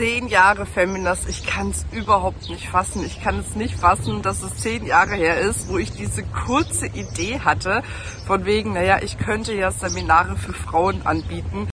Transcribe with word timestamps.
Zehn 0.00 0.28
Jahre 0.28 0.64
Feminist, 0.64 1.28
ich 1.28 1.44
kann 1.44 1.68
es 1.68 1.84
überhaupt 1.92 2.48
nicht 2.48 2.70
fassen. 2.70 3.04
Ich 3.04 3.22
kann 3.22 3.38
es 3.38 3.54
nicht 3.54 3.74
fassen, 3.74 4.22
dass 4.22 4.42
es 4.42 4.56
zehn 4.56 4.86
Jahre 4.86 5.14
her 5.14 5.38
ist, 5.38 5.68
wo 5.68 5.76
ich 5.76 5.92
diese 5.92 6.22
kurze 6.22 6.86
Idee 6.86 7.40
hatte, 7.40 7.82
von 8.26 8.46
wegen, 8.46 8.72
naja, 8.72 9.00
ich 9.02 9.18
könnte 9.18 9.52
ja 9.52 9.70
Seminare 9.70 10.36
für 10.36 10.54
Frauen 10.54 11.02
anbieten. 11.04 11.68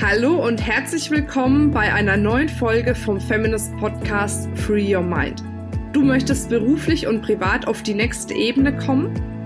Hallo 0.00 0.36
und 0.36 0.64
herzlich 0.64 1.10
willkommen 1.10 1.72
bei 1.72 1.92
einer 1.92 2.16
neuen 2.16 2.48
Folge 2.48 2.94
vom 2.94 3.20
Feminist 3.20 3.76
Podcast 3.78 4.48
Free 4.54 4.94
Your 4.94 5.02
Mind. 5.02 5.42
Du 5.92 6.02
möchtest 6.02 6.48
beruflich 6.48 7.08
und 7.08 7.22
privat 7.22 7.66
auf 7.66 7.82
die 7.82 7.94
nächste 7.94 8.34
Ebene 8.34 8.76
kommen? 8.76 9.35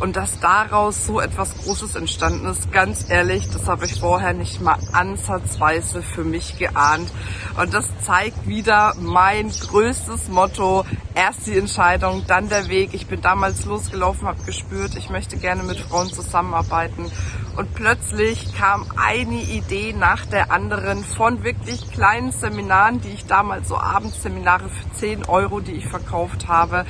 Und 0.00 0.16
dass 0.16 0.40
daraus 0.40 1.06
so 1.06 1.20
etwas 1.20 1.56
Großes 1.58 1.94
entstanden 1.94 2.46
ist, 2.46 2.72
ganz 2.72 3.08
ehrlich, 3.08 3.48
das 3.50 3.68
habe 3.68 3.86
ich 3.86 4.00
vorher 4.00 4.32
nicht 4.32 4.60
mal 4.60 4.78
ansatzweise 4.92 6.02
für 6.02 6.24
mich 6.24 6.58
geahnt. 6.58 7.10
Und 7.56 7.72
das 7.72 7.88
zeigt 8.00 8.46
wieder 8.46 8.94
mein 8.98 9.50
größtes 9.50 10.28
Motto, 10.28 10.84
erst 11.14 11.46
die 11.46 11.56
Entscheidung, 11.56 12.24
dann 12.26 12.48
der 12.48 12.68
Weg. 12.68 12.90
Ich 12.92 13.06
bin 13.06 13.20
damals 13.20 13.64
losgelaufen, 13.64 14.26
habe 14.26 14.42
gespürt, 14.44 14.96
ich 14.96 15.10
möchte 15.10 15.36
gerne 15.36 15.62
mit 15.62 15.78
Frauen 15.78 16.08
zusammenarbeiten. 16.08 17.10
Und 17.56 17.72
plötzlich 17.74 18.52
kam 18.56 18.84
eine 18.96 19.40
Idee 19.42 19.92
nach 19.92 20.26
der 20.26 20.50
anderen 20.50 21.04
von 21.04 21.44
wirklich 21.44 21.88
kleinen 21.92 22.32
Seminaren, 22.32 23.00
die 23.00 23.10
ich 23.10 23.26
damals 23.26 23.68
so 23.68 23.78
Abendseminare 23.78 24.68
für 24.68 24.92
10 24.94 25.26
Euro, 25.26 25.60
die 25.60 25.72
ich 25.72 25.86
verkauft 25.86 26.48
habe. 26.48 26.84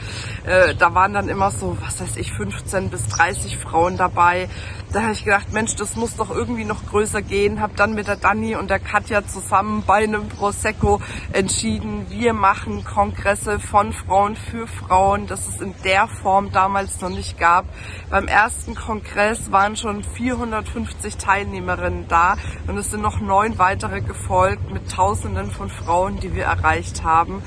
Äh, 0.46 0.74
da 0.74 0.94
waren 0.94 1.12
dann 1.12 1.28
immer 1.28 1.50
so, 1.50 1.76
was 1.82 2.00
weiß 2.00 2.16
ich, 2.16 2.32
15 2.32 2.88
bis 2.94 3.08
30 3.08 3.58
Frauen 3.58 3.96
dabei. 3.96 4.48
Da 4.92 5.02
habe 5.02 5.12
ich 5.12 5.24
gedacht, 5.24 5.52
Mensch, 5.52 5.74
das 5.74 5.96
muss 5.96 6.14
doch 6.14 6.30
irgendwie 6.30 6.64
noch 6.64 6.86
größer 6.86 7.22
gehen. 7.22 7.60
Habe 7.60 7.72
dann 7.74 7.94
mit 7.94 8.06
der 8.06 8.14
Dani 8.14 8.54
und 8.54 8.70
der 8.70 8.78
Katja 8.78 9.26
zusammen 9.26 9.82
bei 9.84 10.04
einem 10.04 10.28
Prosecco 10.28 11.00
entschieden, 11.32 12.06
wir 12.10 12.32
machen 12.32 12.84
Kongresse 12.84 13.58
von 13.58 13.92
Frauen 13.92 14.36
für 14.36 14.68
Frauen, 14.68 15.26
das 15.26 15.48
es 15.48 15.60
in 15.60 15.74
der 15.82 16.06
Form 16.06 16.52
damals 16.52 17.00
noch 17.00 17.08
nicht 17.08 17.36
gab. 17.36 17.64
Beim 18.08 18.28
ersten 18.28 18.76
Kongress 18.76 19.50
waren 19.50 19.74
schon 19.74 20.04
450 20.04 21.16
Teilnehmerinnen 21.16 22.06
da 22.06 22.36
und 22.68 22.78
es 22.78 22.92
sind 22.92 23.02
noch 23.02 23.18
neun 23.18 23.58
weitere 23.58 24.00
gefolgt 24.00 24.70
mit 24.70 24.88
Tausenden 24.88 25.50
von 25.50 25.68
Frauen, 25.68 26.20
die 26.20 26.32
wir 26.36 26.44
erreicht 26.44 27.02
haben. 27.02 27.42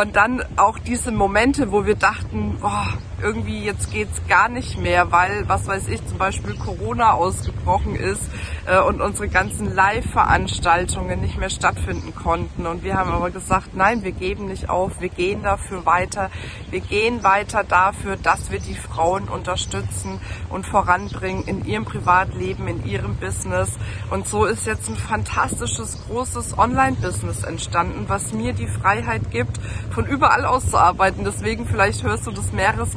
Und 0.00 0.14
dann 0.14 0.44
auch 0.56 0.78
diese 0.78 1.10
Momente, 1.10 1.72
wo 1.72 1.86
wir 1.86 1.96
dachten, 1.96 2.58
boah, 2.60 2.86
irgendwie 3.22 3.64
jetzt 3.64 3.92
geht's 3.92 4.20
gar 4.28 4.48
nicht 4.48 4.78
mehr, 4.78 5.10
weil, 5.12 5.48
was 5.48 5.66
weiß 5.66 5.88
ich, 5.88 6.06
zum 6.06 6.18
Beispiel 6.18 6.54
Corona 6.54 7.12
ausgebrochen 7.12 7.96
ist 7.96 8.22
äh, 8.66 8.80
und 8.80 9.00
unsere 9.00 9.28
ganzen 9.28 9.74
Live-Veranstaltungen 9.74 11.20
nicht 11.20 11.38
mehr 11.38 11.50
stattfinden 11.50 12.14
konnten. 12.14 12.66
Und 12.66 12.84
wir 12.84 12.96
haben 12.96 13.10
aber 13.12 13.30
gesagt, 13.30 13.74
nein, 13.74 14.04
wir 14.04 14.12
geben 14.12 14.46
nicht 14.46 14.68
auf, 14.68 15.00
wir 15.00 15.08
gehen 15.08 15.42
dafür 15.42 15.86
weiter. 15.86 16.30
Wir 16.70 16.80
gehen 16.80 17.22
weiter 17.22 17.64
dafür, 17.64 18.16
dass 18.16 18.50
wir 18.50 18.58
die 18.58 18.74
Frauen 18.74 19.28
unterstützen 19.28 20.20
und 20.50 20.66
voranbringen 20.66 21.44
in 21.44 21.64
ihrem 21.64 21.84
Privatleben, 21.84 22.68
in 22.68 22.84
ihrem 22.84 23.16
Business. 23.16 23.70
Und 24.10 24.28
so 24.28 24.44
ist 24.44 24.66
jetzt 24.66 24.88
ein 24.88 24.96
fantastisches, 24.96 26.04
großes 26.06 26.58
Online-Business 26.58 27.44
entstanden, 27.44 28.04
was 28.08 28.32
mir 28.32 28.52
die 28.52 28.68
Freiheit 28.68 29.30
gibt, 29.30 29.58
von 29.90 30.06
überall 30.06 30.44
aus 30.44 30.70
zu 30.70 30.78
arbeiten. 30.78 31.24
Deswegen 31.24 31.66
vielleicht 31.66 32.02
hörst 32.02 32.26
du 32.26 32.30
das 32.30 32.52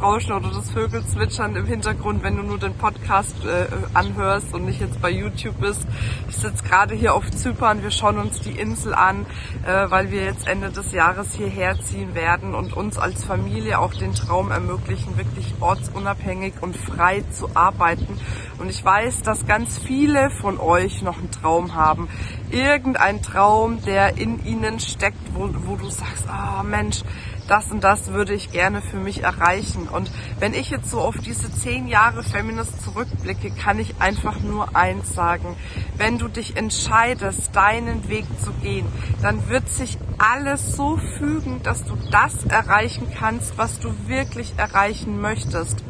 Meeresrauschen 0.09 0.33
oder 0.33 0.49
das 0.49 0.71
Vögelzwitschern 0.71 1.55
im 1.55 1.65
Hintergrund, 1.65 2.23
wenn 2.23 2.35
du 2.35 2.41
nur 2.43 2.57
den 2.57 2.73
Podcast 2.73 3.35
äh, 3.45 3.67
anhörst 3.93 4.53
und 4.53 4.65
nicht 4.65 4.81
jetzt 4.81 4.99
bei 5.01 5.11
YouTube 5.11 5.59
bist. 5.59 5.85
Ich 6.27 6.37
sitze 6.37 6.63
gerade 6.63 6.95
hier 6.95 7.13
auf 7.13 7.29
Zypern. 7.29 7.83
Wir 7.83 7.91
schauen 7.91 8.17
uns 8.17 8.41
die 8.41 8.51
Insel 8.51 8.95
an, 8.95 9.27
äh, 9.67 9.89
weil 9.89 10.09
wir 10.11 10.23
jetzt 10.23 10.47
Ende 10.47 10.71
des 10.71 10.91
Jahres 10.93 11.35
hierher 11.35 11.79
ziehen 11.79 12.15
werden 12.15 12.55
und 12.55 12.73
uns 12.73 12.97
als 12.97 13.23
Familie 13.23 13.79
auch 13.79 13.93
den 13.93 14.15
Traum 14.15 14.49
ermöglichen, 14.49 15.15
wirklich 15.17 15.53
ortsunabhängig 15.59 16.53
und 16.61 16.75
frei 16.75 17.23
zu 17.31 17.55
arbeiten. 17.55 18.19
Und 18.57 18.69
ich 18.69 18.83
weiß, 18.83 19.21
dass 19.21 19.45
ganz 19.45 19.77
viele 19.77 20.31
von 20.31 20.59
euch 20.59 21.03
noch 21.03 21.19
einen 21.19 21.31
Traum 21.31 21.75
haben. 21.75 22.09
Irgendein 22.49 23.21
Traum, 23.21 23.83
der 23.83 24.17
in 24.17 24.43
ihnen 24.43 24.79
steckt, 24.79 25.35
wo, 25.35 25.49
wo 25.65 25.75
du 25.75 25.87
sagst, 25.89 26.27
ah 26.27 26.61
oh 26.61 26.63
Mensch, 26.63 27.03
das 27.49 27.71
und 27.71 27.83
das 27.83 28.13
würde 28.13 28.33
ich 28.33 28.51
gerne 28.51 28.81
für 28.81 28.97
mich 28.97 29.23
erreichen. 29.23 29.87
Und 29.87 30.11
wenn 30.39 30.53
ich 30.53 30.69
jetzt 30.69 30.89
so 30.89 30.99
auf 30.99 31.17
diese 31.17 31.51
zehn 31.51 31.87
Jahre 31.87 32.23
Feminist 32.23 32.81
zurückblicke, 32.83 33.51
kann 33.51 33.79
ich 33.79 33.95
einfach 33.99 34.39
nur 34.39 34.75
eins 34.75 35.13
sagen. 35.13 35.55
Wenn 35.97 36.17
du 36.17 36.27
dich 36.27 36.55
entscheidest, 36.55 37.55
deinen 37.55 38.07
Weg 38.09 38.25
zu 38.43 38.51
gehen, 38.61 38.85
dann 39.21 39.49
wird 39.49 39.67
sich 39.69 39.97
alles 40.17 40.75
so 40.75 40.97
fügen, 41.17 41.61
dass 41.63 41.83
du 41.83 41.97
das 42.11 42.45
erreichen 42.45 43.07
kannst, 43.17 43.57
was 43.57 43.79
du 43.79 43.93
wirklich 44.07 44.53
erreichen 44.57 45.19
möchtest. 45.19 45.83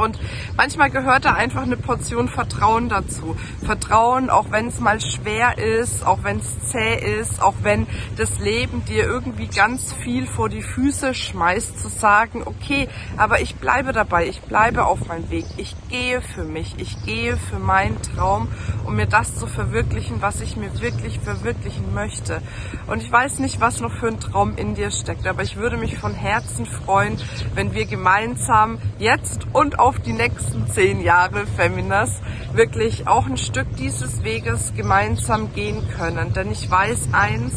Und 0.00 0.18
manchmal 0.56 0.90
gehört 0.90 1.26
da 1.26 1.34
einfach 1.34 1.62
eine 1.62 1.76
Portion 1.76 2.28
Vertrauen 2.28 2.88
dazu. 2.88 3.36
Vertrauen, 3.64 4.30
auch 4.30 4.50
wenn 4.50 4.68
es 4.68 4.80
mal 4.80 5.00
schwer 5.00 5.58
ist, 5.58 6.06
auch 6.06 6.20
wenn 6.22 6.38
es 6.38 6.70
zäh 6.70 6.94
ist, 7.20 7.42
auch 7.42 7.54
wenn 7.62 7.86
das 8.16 8.38
Leben 8.38 8.84
dir 8.86 9.04
irgendwie 9.04 9.46
ganz 9.46 9.92
viel 9.92 10.26
vor 10.26 10.48
die 10.48 10.62
Füße 10.62 11.12
schmeißt, 11.12 11.78
zu 11.78 11.88
sagen, 11.88 12.42
okay, 12.46 12.88
aber 13.16 13.40
ich 13.40 13.56
bleibe 13.56 13.92
dabei, 13.92 14.26
ich 14.26 14.40
bleibe 14.40 14.86
auf 14.86 15.06
meinem 15.06 15.28
Weg, 15.30 15.44
ich 15.58 15.76
gehe 15.90 16.22
für 16.22 16.44
mich, 16.44 16.76
ich 16.78 17.04
gehe 17.04 17.36
für 17.36 17.58
meinen 17.58 18.00
Traum, 18.00 18.48
um 18.84 18.96
mir 18.96 19.06
das 19.06 19.36
zu 19.36 19.46
verwirklichen, 19.46 20.22
was 20.22 20.40
ich 20.40 20.56
mir 20.56 20.80
wirklich 20.80 21.20
verwirklichen 21.20 21.92
möchte. 21.92 22.40
Und 22.86 23.02
ich 23.02 23.12
weiß 23.12 23.40
nicht, 23.40 23.60
was 23.60 23.80
noch 23.80 23.92
für 23.92 24.08
ein 24.08 24.20
Traum 24.20 24.56
in 24.56 24.74
dir 24.74 24.90
steckt, 24.90 25.26
aber 25.26 25.42
ich 25.42 25.56
würde 25.56 25.76
mich 25.76 25.98
von 25.98 26.14
Herzen 26.14 26.64
freuen, 26.64 27.18
wenn 27.54 27.74
wir 27.74 27.84
gemeinsam 27.84 28.78
jetzt 28.98 29.46
und 29.52 29.78
auf 29.90 29.98
die 29.98 30.12
nächsten 30.12 30.68
zehn 30.68 31.00
Jahre 31.00 31.46
Feminas 31.48 32.20
wirklich 32.52 33.08
auch 33.08 33.26
ein 33.26 33.36
Stück 33.36 33.66
dieses 33.76 34.22
Weges 34.22 34.72
gemeinsam 34.76 35.52
gehen 35.52 35.82
können. 35.98 36.32
Denn 36.32 36.52
ich 36.52 36.70
weiß 36.70 37.08
eins, 37.10 37.54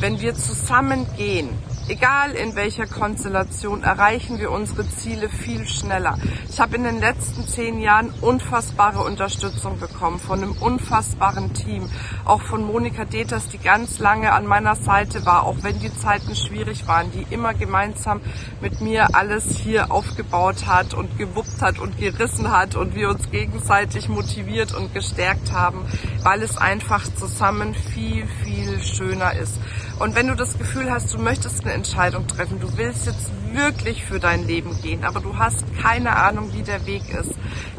wenn 0.00 0.20
wir 0.20 0.34
zusammen 0.34 1.06
gehen, 1.16 1.48
Egal 1.88 2.32
in 2.32 2.56
welcher 2.56 2.88
Konstellation 2.88 3.84
erreichen 3.84 4.40
wir 4.40 4.50
unsere 4.50 4.88
Ziele 4.88 5.28
viel 5.28 5.68
schneller. 5.68 6.18
Ich 6.50 6.58
habe 6.58 6.74
in 6.74 6.82
den 6.82 6.98
letzten 6.98 7.46
zehn 7.46 7.78
Jahren 7.80 8.12
unfassbare 8.22 9.04
Unterstützung 9.04 9.78
bekommen 9.78 10.18
von 10.18 10.42
einem 10.42 10.56
unfassbaren 10.58 11.54
Team. 11.54 11.88
Auch 12.24 12.42
von 12.42 12.64
Monika 12.64 13.04
Deters, 13.04 13.46
die 13.50 13.58
ganz 13.58 14.00
lange 14.00 14.32
an 14.32 14.48
meiner 14.48 14.74
Seite 14.74 15.24
war, 15.26 15.44
auch 15.44 15.58
wenn 15.62 15.78
die 15.78 15.94
Zeiten 15.94 16.34
schwierig 16.34 16.88
waren, 16.88 17.12
die 17.12 17.24
immer 17.32 17.54
gemeinsam 17.54 18.20
mit 18.60 18.80
mir 18.80 19.14
alles 19.14 19.56
hier 19.56 19.92
aufgebaut 19.92 20.66
hat 20.66 20.92
und 20.92 21.16
gewuppt 21.18 21.62
hat 21.62 21.78
und 21.78 21.98
gerissen 21.98 22.50
hat 22.50 22.74
und 22.74 22.96
wir 22.96 23.10
uns 23.10 23.30
gegenseitig 23.30 24.08
motiviert 24.08 24.74
und 24.74 24.92
gestärkt 24.92 25.52
haben, 25.52 25.86
weil 26.24 26.42
es 26.42 26.58
einfach 26.58 27.04
zusammen 27.14 27.76
viel, 27.76 28.26
viel 28.42 28.80
schöner 28.80 29.34
ist. 29.34 29.60
Und 30.00 30.14
wenn 30.14 30.26
du 30.26 30.34
das 30.34 30.58
Gefühl 30.58 30.90
hast, 30.90 31.14
du 31.14 31.18
möchtest 31.18 31.64
eine 31.64 31.75
Entscheidung 31.76 32.26
treffen, 32.26 32.58
du 32.58 32.76
willst 32.76 33.06
jetzt 33.06 33.30
wirklich 33.52 34.04
für 34.04 34.18
dein 34.18 34.46
Leben 34.46 34.76
gehen, 34.82 35.04
aber 35.04 35.20
du 35.20 35.38
hast 35.38 35.64
keine 35.80 36.16
Ahnung, 36.16 36.52
wie 36.52 36.62
der 36.62 36.84
Weg 36.86 37.08
ist, 37.08 37.32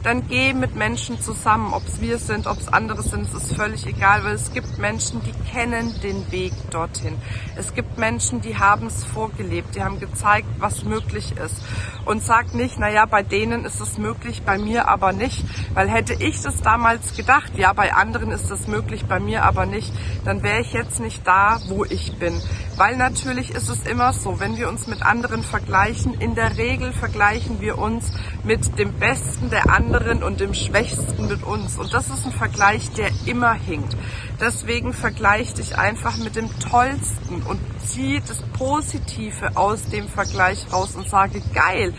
dann 0.04 0.28
geh 0.28 0.54
mit 0.54 0.76
Menschen 0.76 1.20
zusammen, 1.20 1.74
ob 1.74 1.86
es 1.88 2.00
wir 2.00 2.18
sind, 2.18 2.48
ob 2.48 2.58
es 2.58 2.68
andere 2.68 3.04
sind, 3.04 3.24
es 3.24 3.34
ist 3.34 3.56
völlig 3.56 3.86
egal, 3.86 4.24
weil 4.24 4.36
es 4.36 4.54
gibt 4.54 4.78
Menschen, 4.78 5.22
die 5.22 5.34
kennen 5.52 5.94
den 6.02 6.32
Weg 6.32 6.54
dorthin. 6.72 7.18
Es 7.56 7.74
gibt 7.74 7.98
Menschen, 7.98 8.42
die 8.42 8.58
haben 8.58 8.88
es 8.88 9.04
vorgelebt, 9.04 9.76
die 9.76 9.84
haben 9.84 10.00
gezeigt, 10.00 10.48
was 10.60 10.84
möglich 10.84 11.34
ist. 11.38 11.62
Und 12.06 12.24
sag 12.24 12.54
nicht, 12.54 12.80
naja, 12.80 13.06
bei 13.06 13.22
denen 13.22 13.66
ist 13.66 13.82
es 13.82 13.98
möglich, 13.98 14.44
bei 14.44 14.58
mir 14.58 14.88
aber 14.88 15.12
nicht, 15.12 15.44
weil 15.74 15.90
hätte 15.90 16.14
ich 16.14 16.42
das 16.42 16.62
damals 16.62 17.16
gedacht, 17.16 17.52
ja, 17.58 17.74
bei 17.74 17.94
anderen 17.94 18.32
ist 18.32 18.50
es 18.50 18.68
möglich, 18.68 19.06
bei 19.06 19.20
mir 19.20 19.44
aber 19.44 19.66
nicht, 19.66 19.92
dann 20.24 20.42
wäre 20.44 20.62
ich 20.62 20.72
jetzt 20.72 21.00
nicht 21.00 21.28
da, 21.28 21.60
wo 21.68 21.84
ich 21.84 22.14
bin. 22.18 22.40
Weil 22.78 22.96
natürlich 22.96 23.50
ist 23.52 23.70
es 23.70 23.86
immer 23.88 24.14
so, 24.14 24.40
wenn 24.40 24.58
wir 24.58 24.70
uns 24.70 24.88
mit 24.88 25.02
anderen 25.02 25.44
vergleichen, 25.44 26.14
in 26.20 26.36
der 26.36 26.58
Regel 26.58 26.94
vergleichen 26.94 27.62
wir 27.62 27.78
uns 27.78 28.12
mit 28.44 28.78
dem 28.78 28.94
Besten 28.94 29.50
der 29.50 29.70
anderen 29.70 30.24
und 30.24 30.40
dem 30.40 30.54
Schwächsten 30.54 31.28
mit 31.28 31.44
uns. 31.44 31.78
Und 31.78 31.94
das 31.94 32.10
ist 32.10 32.26
ein 32.26 32.32
Vergleich, 32.32 32.92
der 32.92 33.10
immer 33.26 33.54
hinkt. 33.54 33.96
Deswegen 34.40 34.94
vergleich 34.94 35.54
dich 35.54 35.78
einfach 35.78 36.18
mit 36.18 36.36
dem 36.36 36.50
Tollsten 36.60 37.42
und 37.44 37.60
zieh 37.86 38.22
das 38.28 38.44
Positive 38.54 39.56
aus 39.56 39.86
dem 39.86 40.08
Vergleich 40.08 40.72
raus 40.72 40.96
und 40.96 41.10
sage, 41.10 41.42
geil, 41.54 41.94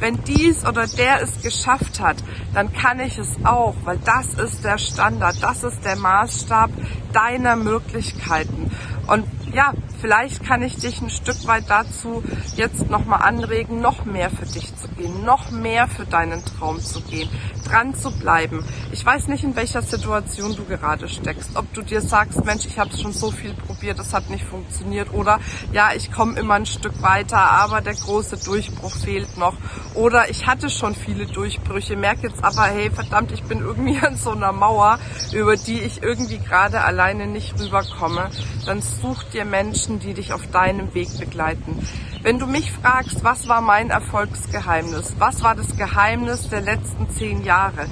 wenn 0.00 0.22
dies 0.24 0.66
oder 0.66 0.86
der 0.86 1.22
es 1.22 1.42
geschafft 1.42 2.00
hat, 2.00 2.16
dann 2.52 2.72
kann 2.72 3.00
ich 3.00 3.18
es 3.18 3.36
auch, 3.44 3.74
weil 3.84 3.98
das 3.98 4.34
ist 4.34 4.64
der 4.64 4.78
Standard, 4.78 5.36
das 5.40 5.62
ist 5.62 5.84
der 5.84 5.96
Maßstab 5.96 6.70
deiner 7.12 7.56
Möglichkeiten. 7.56 8.70
Und 9.06 9.26
ja, 9.52 9.72
vielleicht 10.00 10.44
kann 10.44 10.62
ich 10.62 10.76
dich 10.76 11.00
ein 11.00 11.10
Stück 11.10 11.46
weit 11.46 11.64
dazu 11.68 12.22
jetzt 12.56 12.88
nochmal 12.90 13.22
anregen, 13.22 13.80
noch 13.80 14.04
mehr 14.04 14.30
für 14.30 14.46
dich 14.46 14.74
zu 14.76 14.88
gehen, 14.88 15.24
noch 15.24 15.50
mehr 15.50 15.88
für 15.88 16.04
deinen 16.04 16.44
Traum 16.44 16.80
zu 16.80 17.00
gehen, 17.02 17.28
dran 17.64 17.94
zu 17.94 18.10
bleiben. 18.10 18.64
Ich 18.92 19.04
weiß 19.04 19.28
nicht, 19.28 19.44
in 19.44 19.56
welcher 19.56 19.82
Situation 19.82 20.54
du 20.56 20.64
gerade 20.64 21.08
steckst, 21.08 21.56
ob 21.56 21.72
du 21.74 21.82
dir 21.82 22.00
sagst, 22.00 22.44
Mensch, 22.44 22.66
ich 22.66 22.78
habe 22.78 22.96
schon 22.96 23.12
so 23.12 23.30
viel 23.30 23.54
probiert, 23.54 23.98
das 23.98 24.12
hat 24.12 24.30
nicht 24.30 24.44
funktioniert. 24.44 25.12
Oder 25.12 25.40
ja, 25.72 25.90
ich 25.94 26.12
komme 26.12 26.38
immer 26.38 26.54
ein 26.54 26.66
Stück 26.66 27.02
weiter, 27.02 27.38
aber 27.38 27.80
der 27.80 27.94
große 27.94 28.38
Durchbruch 28.44 28.94
fehlt 28.94 29.36
noch. 29.36 29.56
Oder 29.94 30.30
ich 30.30 30.46
hatte 30.46 30.70
schon 30.70 30.94
viele 30.94 31.26
Durchbrüche, 31.26 31.96
merke 31.96 32.28
jetzt 32.28 32.42
aber, 32.42 32.64
hey, 32.64 32.90
verdammt, 32.90 33.32
ich 33.32 33.42
bin 33.44 33.60
irgendwie 33.60 33.98
an 34.06 34.16
so 34.16 34.30
einer 34.30 34.52
Mauer, 34.52 34.98
über 35.32 35.56
die 35.56 35.80
ich 35.80 36.02
irgendwie 36.02 36.38
gerade 36.38 36.82
alleine 36.82 37.26
nicht 37.26 37.58
rüberkomme, 37.58 38.30
dann 38.66 38.82
such 38.82 39.24
dir 39.24 39.44
Menschen, 39.44 39.83
die 39.88 40.14
dich 40.14 40.32
auf 40.32 40.46
deinem 40.48 40.94
Weg 40.94 41.08
begleiten. 41.18 41.86
Wenn 42.22 42.38
du 42.38 42.46
mich 42.46 42.72
fragst, 42.72 43.22
was 43.22 43.48
war 43.48 43.60
mein 43.60 43.90
Erfolgsgeheimnis? 43.90 45.14
Was 45.18 45.42
war 45.42 45.54
das 45.54 45.76
Geheimnis 45.76 46.48
der 46.48 46.62
letzten 46.62 47.10
zehn 47.10 47.44
Jahre? 47.44 47.86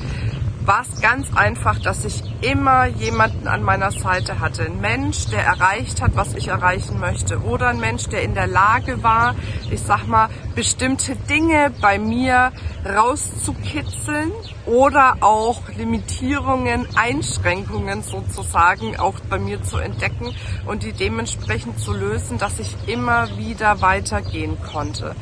war 0.66 0.82
es 0.82 1.00
ganz 1.00 1.26
einfach, 1.34 1.78
dass 1.80 2.04
ich 2.04 2.22
immer 2.40 2.86
jemanden 2.86 3.48
an 3.48 3.62
meiner 3.62 3.90
Seite 3.90 4.38
hatte. 4.40 4.64
Ein 4.64 4.80
Mensch, 4.80 5.26
der 5.26 5.44
erreicht 5.44 6.00
hat, 6.00 6.12
was 6.14 6.34
ich 6.34 6.48
erreichen 6.48 7.00
möchte. 7.00 7.42
Oder 7.42 7.68
ein 7.68 7.80
Mensch, 7.80 8.08
der 8.08 8.22
in 8.22 8.34
der 8.34 8.46
Lage 8.46 9.02
war, 9.02 9.34
ich 9.70 9.80
sag 9.80 10.06
mal, 10.06 10.28
bestimmte 10.54 11.16
Dinge 11.16 11.72
bei 11.80 11.98
mir 11.98 12.52
rauszukitzeln 12.84 14.32
oder 14.66 15.16
auch 15.20 15.68
Limitierungen, 15.76 16.86
Einschränkungen 16.96 18.02
sozusagen 18.02 18.96
auch 18.98 19.18
bei 19.30 19.38
mir 19.38 19.62
zu 19.62 19.78
entdecken 19.78 20.34
und 20.66 20.82
die 20.82 20.92
dementsprechend 20.92 21.78
zu 21.78 21.92
lösen, 21.92 22.38
dass 22.38 22.58
ich 22.58 22.76
immer 22.86 23.36
wieder 23.36 23.80
weitergehen 23.80 24.58
konnte. 24.60 25.14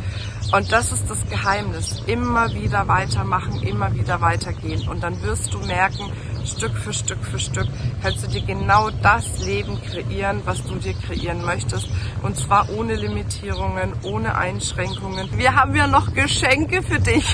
Und 0.52 0.72
das 0.72 0.90
ist 0.90 1.08
das 1.08 1.28
Geheimnis. 1.28 2.02
Immer 2.06 2.52
wieder 2.54 2.88
weitermachen, 2.88 3.62
immer 3.62 3.94
wieder 3.94 4.20
weitergehen. 4.20 4.88
Und 4.88 5.02
dann 5.02 5.22
wirst 5.22 5.54
du 5.54 5.58
merken, 5.58 6.10
Stück 6.46 6.76
für 6.76 6.92
Stück 6.92 7.18
für 7.24 7.38
Stück 7.38 7.68
kannst 8.02 8.22
du 8.22 8.28
dir 8.28 8.42
genau 8.42 8.90
das 9.02 9.44
Leben 9.44 9.80
kreieren, 9.82 10.42
was 10.44 10.62
du 10.64 10.74
dir 10.76 10.94
kreieren 10.94 11.44
möchtest. 11.44 11.88
Und 12.22 12.36
zwar 12.36 12.68
ohne 12.70 12.94
Limitierungen, 12.94 13.92
ohne 14.02 14.36
Einschränkungen. 14.36 15.28
Wir 15.36 15.54
haben 15.54 15.74
ja 15.74 15.86
noch 15.86 16.12
Geschenke 16.14 16.82
für 16.82 17.00
dich. 17.00 17.24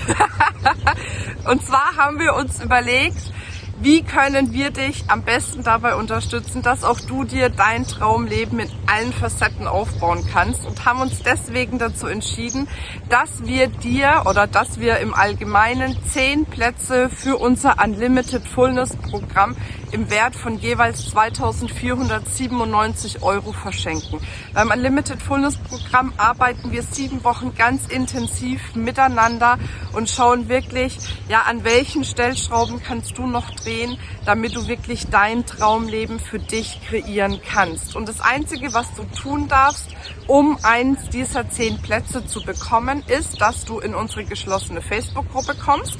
Und 1.48 1.64
zwar 1.64 1.96
haben 1.96 2.18
wir 2.18 2.34
uns 2.34 2.60
überlegt, 2.60 3.32
wie 3.80 4.02
können 4.02 4.52
wir 4.52 4.70
dich 4.70 5.04
am 5.08 5.22
besten 5.22 5.62
dabei 5.62 5.96
unterstützen, 5.96 6.62
dass 6.62 6.82
auch 6.82 7.00
du 7.00 7.24
dir 7.24 7.50
dein 7.50 7.86
Traumleben 7.86 8.58
in 8.58 8.70
allen 8.86 9.12
Facetten 9.12 9.66
aufbauen 9.66 10.26
kannst 10.32 10.64
und 10.64 10.86
haben 10.86 11.00
uns 11.00 11.22
deswegen 11.22 11.78
dazu 11.78 12.06
entschieden, 12.06 12.68
dass 13.10 13.44
wir 13.44 13.68
dir 13.68 14.22
oder 14.24 14.46
dass 14.46 14.80
wir 14.80 14.98
im 14.98 15.12
Allgemeinen 15.12 15.96
zehn 16.08 16.46
Plätze 16.46 17.10
für 17.10 17.36
unser 17.36 17.76
Unlimited 17.82 18.48
Fullness 18.48 18.96
Programm 18.96 19.56
im 19.92 20.10
Wert 20.10 20.34
von 20.36 20.58
jeweils 20.58 21.10
2497 21.10 23.22
Euro 23.22 23.52
verschenken. 23.52 24.20
Beim 24.52 24.70
Unlimited 24.70 25.22
Fullness 25.22 25.56
Programm 25.56 26.12
arbeiten 26.16 26.72
wir 26.72 26.82
sieben 26.82 27.22
Wochen 27.24 27.54
ganz 27.56 27.86
intensiv 27.86 28.74
miteinander 28.74 29.58
und 29.94 30.10
schauen 30.10 30.48
wirklich, 30.48 30.98
ja, 31.28 31.42
an 31.42 31.62
welchen 31.64 32.04
Stellschrauben 32.04 32.82
kannst 32.82 33.16
du 33.18 33.26
noch 33.26 33.50
drehen, 33.66 33.98
damit 34.24 34.54
du 34.54 34.68
wirklich 34.68 35.08
dein 35.08 35.44
Traumleben 35.44 36.20
für 36.20 36.38
dich 36.38 36.80
kreieren 36.88 37.40
kannst. 37.46 37.96
Und 37.96 38.08
das 38.08 38.20
Einzige, 38.20 38.72
was 38.72 38.94
du 38.94 39.04
tun 39.20 39.48
darfst, 39.48 39.88
um 40.26 40.58
eins 40.62 41.08
dieser 41.10 41.50
zehn 41.50 41.78
Plätze 41.78 42.26
zu 42.26 42.42
bekommen, 42.42 43.02
ist, 43.08 43.40
dass 43.40 43.64
du 43.64 43.80
in 43.80 43.94
unsere 43.94 44.24
geschlossene 44.24 44.82
Facebook-Gruppe 44.82 45.54
kommst. 45.54 45.98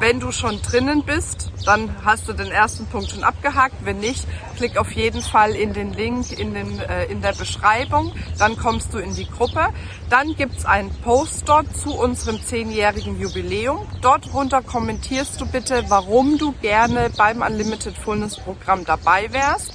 Wenn 0.00 0.20
du 0.20 0.30
schon 0.30 0.62
drinnen 0.62 1.02
bist, 1.02 1.50
dann 1.66 1.90
hast 2.04 2.28
du 2.28 2.32
den 2.32 2.52
ersten 2.52 2.86
Punkt 2.86 3.10
schon 3.10 3.24
abgehakt. 3.24 3.74
Wenn 3.84 3.98
nicht, 3.98 4.26
klick 4.56 4.76
auf 4.76 4.92
jeden 4.92 5.22
Fall 5.22 5.56
in 5.56 5.72
den 5.72 5.92
Link 5.92 6.38
in, 6.38 6.54
den, 6.54 6.78
äh, 6.78 7.06
in 7.06 7.20
der 7.20 7.32
Beschreibung. 7.32 8.12
Dann 8.38 8.56
kommst 8.56 8.94
du 8.94 8.98
in 8.98 9.14
die 9.16 9.28
Gruppe. 9.28 9.68
Dann 10.08 10.36
gibt's 10.36 10.64
einen 10.64 10.90
Post 11.02 11.48
dort 11.48 11.76
zu 11.76 11.98
unserem 11.98 12.40
zehnjährigen 12.40 13.20
Jubiläum. 13.20 13.86
Dort 14.00 14.32
runter 14.32 14.62
kommentierst 14.62 15.40
du 15.40 15.46
bitte, 15.46 15.84
warum 15.88 16.38
du 16.38 16.52
gerne 16.62 16.97
beim 17.16 17.42
Unlimited 17.42 17.96
Fullness 17.96 18.36
Programm 18.36 18.84
dabei 18.84 19.32
wärst 19.32 19.74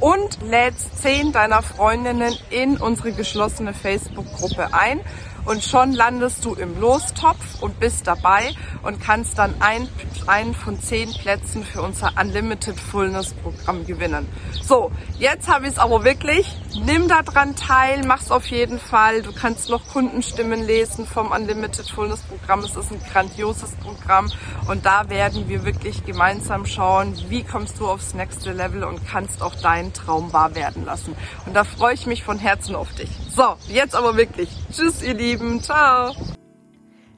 und 0.00 0.38
lädst 0.42 1.00
zehn 1.00 1.32
deiner 1.32 1.62
Freundinnen 1.62 2.34
in 2.50 2.76
unsere 2.76 3.12
geschlossene 3.12 3.72
Facebook-Gruppe 3.72 4.68
ein 4.72 5.00
und 5.44 5.62
schon 5.62 5.92
landest 5.92 6.44
du 6.44 6.54
im 6.54 6.80
Lostopf 6.80 7.60
und 7.60 7.78
bist 7.80 8.06
dabei 8.06 8.54
und 8.82 9.00
kannst 9.00 9.38
dann 9.38 9.54
ein, 9.60 9.88
einen 10.26 10.54
von 10.54 10.80
zehn 10.80 11.12
Plätzen 11.12 11.64
für 11.64 11.82
unser 11.82 12.12
Unlimited 12.20 12.78
Fullness 12.78 13.34
Programm 13.34 13.86
gewinnen. 13.86 14.28
So, 14.62 14.90
jetzt 15.18 15.48
habe 15.48 15.66
ich 15.66 15.72
es 15.72 15.78
aber 15.78 16.04
wirklich. 16.04 16.46
Nimm 16.84 17.08
da 17.08 17.22
dran 17.22 17.54
teil, 17.56 18.04
mach's 18.06 18.30
auf 18.30 18.46
jeden 18.46 18.78
Fall. 18.78 19.22
Du 19.22 19.32
kannst 19.32 19.68
noch 19.68 19.86
Kundenstimmen 19.88 20.66
lesen 20.66 21.06
vom 21.06 21.30
Unlimited 21.30 21.88
Fullness 21.88 22.20
Programm. 22.22 22.60
Es 22.60 22.76
ist 22.76 22.90
ein 22.90 23.00
grandioses 23.12 23.72
Programm 23.76 24.30
und 24.68 24.86
da 24.86 25.08
werden 25.10 25.48
wir 25.48 25.64
wirklich 25.64 26.04
gemeinsam 26.04 26.66
schauen, 26.66 27.14
wie 27.28 27.44
kommst 27.44 27.78
du 27.78 27.86
aufs 27.86 28.14
nächste 28.14 28.52
Level 28.52 28.84
und 28.84 29.06
kannst 29.06 29.42
auch 29.42 29.54
deinen 29.54 29.92
Traum 29.92 30.32
wahr 30.32 30.54
werden 30.54 30.84
lassen. 30.84 31.14
Und 31.46 31.54
da 31.54 31.64
freue 31.64 31.94
ich 31.94 32.06
mich 32.06 32.24
von 32.24 32.38
Herzen 32.38 32.74
auf 32.74 32.92
dich. 32.94 33.10
So, 33.34 33.56
jetzt 33.66 33.96
aber 33.96 34.16
wirklich. 34.16 34.48
Tschüss, 34.70 35.02
ihr 35.02 35.14
Lieben. 35.14 35.60
Ciao. 35.60 36.14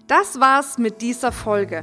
Das 0.06 0.40
war's 0.40 0.78
mit 0.78 1.02
dieser 1.02 1.30
Folge. 1.30 1.82